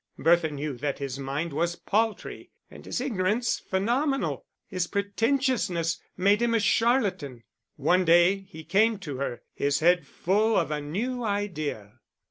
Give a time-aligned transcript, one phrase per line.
[0.17, 6.55] Bertha knew that his mind was paltry and his ignorance phenomenal: his pretentiousness made him
[6.55, 7.43] a charlatan.
[7.75, 11.99] One day he came to her, his head full of a new idea.